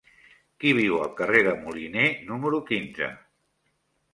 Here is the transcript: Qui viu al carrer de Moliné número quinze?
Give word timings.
Qui 0.63 0.71
viu 0.77 0.95
al 1.01 1.11
carrer 1.19 1.41
de 1.49 1.53
Moliné 1.65 2.07
número 2.31 2.63
quinze? 2.71 3.11